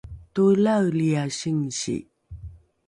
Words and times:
toelaeliae 0.33 1.25
singsi 1.39 1.95